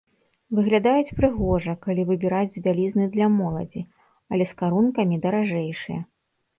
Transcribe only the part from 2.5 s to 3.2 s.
з бялізны